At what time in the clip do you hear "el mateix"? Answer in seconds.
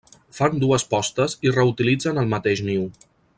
2.23-2.65